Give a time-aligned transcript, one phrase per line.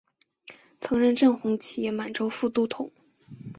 [0.79, 2.91] 曾任正红旗满洲副都统。